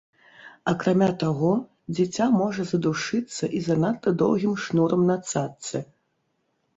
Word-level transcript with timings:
Акрамя 0.69 1.09
таго, 1.23 1.49
дзіця 1.97 2.25
можа 2.37 2.65
задушыцца 2.71 3.49
і 3.59 3.61
занадта 3.67 4.13
доўгім 4.23 4.55
шнурам 4.65 5.05
на 5.11 5.19
цаццы. 5.33 5.79